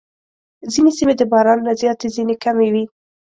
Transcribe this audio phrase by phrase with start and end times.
[0.71, 2.83] ځینې سیمې د باران نه زیاتې، ځینې کمې وي.